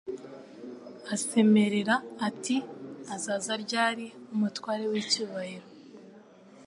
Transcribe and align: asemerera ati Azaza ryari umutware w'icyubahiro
asemerera 1.13 1.95
ati 2.27 2.55
Azaza 3.15 3.53
ryari 3.63 4.05
umutware 4.33 4.83
w'icyubahiro 4.91 5.67